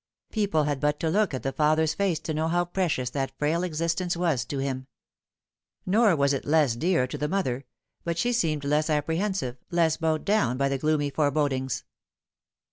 People 0.31 0.63
had 0.63 0.79
but 0.79 0.99
to 1.01 1.11
look 1.11 1.31
at 1.31 1.43
the 1.43 1.51
father's 1.51 1.93
face 1.93 2.17
to 2.21 2.33
know 2.33 2.47
how 2.47 2.65
precious 2.65 3.11
that 3.11 3.37
frail 3.37 3.61
existence 3.61 4.17
was 4.17 4.45
to 4.45 4.57
him. 4.57 4.87
Nor 5.85 6.15
was 6.15 6.33
it 6.33 6.43
less 6.43 6.75
dear 6.75 7.05
to 7.05 7.19
the 7.19 7.27
mother; 7.27 7.65
but 8.03 8.17
she 8.17 8.33
seemed 8.33 8.65
less 8.65 8.89
apprehensive, 8.89 9.57
less 9.69 9.97
bowed 9.97 10.25
down 10.25 10.57
by 10.57 10.75
gloomy 10.75 11.11
forebodings. 11.11 11.83